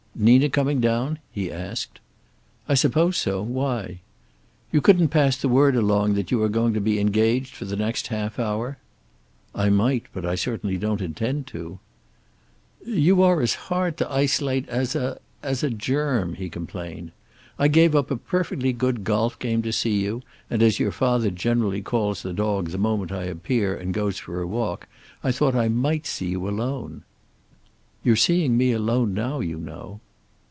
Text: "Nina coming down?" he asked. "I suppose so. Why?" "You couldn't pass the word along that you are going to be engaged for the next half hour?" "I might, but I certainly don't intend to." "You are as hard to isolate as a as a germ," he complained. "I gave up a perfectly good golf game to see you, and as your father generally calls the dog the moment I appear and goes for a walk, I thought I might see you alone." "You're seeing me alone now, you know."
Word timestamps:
"Nina 0.13 0.49
coming 0.49 0.79
down?" 0.79 1.17
he 1.31 1.49
asked. 1.51 1.99
"I 2.69 2.75
suppose 2.75 3.17
so. 3.17 3.41
Why?" 3.41 4.01
"You 4.71 4.79
couldn't 4.79 5.07
pass 5.07 5.35
the 5.37 5.49
word 5.49 5.75
along 5.75 6.13
that 6.13 6.29
you 6.29 6.43
are 6.43 6.49
going 6.49 6.73
to 6.73 6.81
be 6.81 6.99
engaged 6.99 7.55
for 7.55 7.65
the 7.65 7.77
next 7.77 8.07
half 8.07 8.37
hour?" 8.37 8.77
"I 9.55 9.69
might, 9.69 10.03
but 10.13 10.23
I 10.25 10.35
certainly 10.35 10.77
don't 10.77 11.01
intend 11.01 11.47
to." 11.47 11.79
"You 12.85 13.23
are 13.23 13.41
as 13.41 13.53
hard 13.55 13.97
to 13.97 14.11
isolate 14.11 14.69
as 14.69 14.95
a 14.95 15.17
as 15.41 15.63
a 15.63 15.71
germ," 15.71 16.35
he 16.35 16.49
complained. 16.49 17.13
"I 17.57 17.67
gave 17.67 17.95
up 17.95 18.11
a 18.11 18.17
perfectly 18.17 18.73
good 18.73 19.03
golf 19.03 19.39
game 19.39 19.63
to 19.63 19.71
see 19.73 20.01
you, 20.03 20.21
and 20.51 20.61
as 20.61 20.77
your 20.79 20.91
father 20.91 21.31
generally 21.31 21.81
calls 21.81 22.21
the 22.21 22.33
dog 22.33 22.69
the 22.69 22.77
moment 22.77 23.11
I 23.13 23.23
appear 23.23 23.75
and 23.75 23.93
goes 23.93 24.19
for 24.19 24.39
a 24.41 24.45
walk, 24.45 24.87
I 25.23 25.31
thought 25.31 25.55
I 25.55 25.69
might 25.69 26.05
see 26.05 26.27
you 26.27 26.47
alone." 26.47 27.03
"You're 28.03 28.15
seeing 28.15 28.55
me 28.57 28.71
alone 28.71 29.13
now, 29.15 29.41
you 29.41 29.57
know." 29.59 29.99